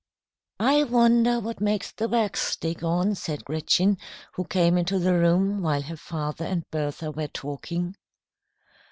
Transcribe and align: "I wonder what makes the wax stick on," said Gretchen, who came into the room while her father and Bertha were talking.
"I 0.59 0.81
wonder 0.85 1.39
what 1.39 1.61
makes 1.61 1.91
the 1.91 2.07
wax 2.09 2.41
stick 2.41 2.81
on," 2.83 3.13
said 3.13 3.45
Gretchen, 3.45 3.99
who 4.33 4.45
came 4.45 4.75
into 4.75 4.97
the 4.97 5.13
room 5.13 5.61
while 5.61 5.83
her 5.83 5.95
father 5.97 6.43
and 6.45 6.67
Bertha 6.71 7.11
were 7.11 7.27
talking. 7.27 7.93